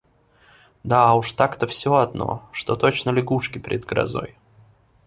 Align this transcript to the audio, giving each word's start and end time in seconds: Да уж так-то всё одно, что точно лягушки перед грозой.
Да 0.83 1.13
уж 1.13 1.31
так-то 1.33 1.67
всё 1.67 1.93
одно, 1.97 2.49
что 2.53 2.75
точно 2.75 3.11
лягушки 3.11 3.59
перед 3.59 3.85
грозой. 3.85 4.35